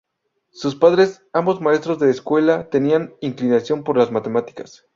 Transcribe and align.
Sus 0.49 0.73
padres, 0.75 1.21
ambos 1.31 1.61
maestros 1.61 1.99
de 1.99 2.09
escuela, 2.09 2.71
tenían 2.71 3.13
inclinación 3.21 3.83
por 3.83 3.97
las 3.97 4.11
matemáticas. 4.11 4.83